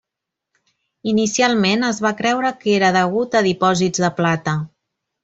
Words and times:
Inicialment 1.11 1.87
es 1.89 1.99
va 2.07 2.13
creure 2.21 2.53
que 2.63 2.73
era 2.79 2.89
degut 2.97 3.39
a 3.41 3.47
dipòsits 3.49 4.05
de 4.07 4.11
plata. 4.23 4.57